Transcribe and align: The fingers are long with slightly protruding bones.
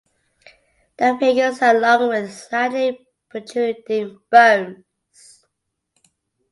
The 0.97 1.15
fingers 1.19 1.61
are 1.61 1.75
long 1.79 2.09
with 2.09 2.33
slightly 2.33 3.07
protruding 3.29 4.17
bones. 4.31 5.45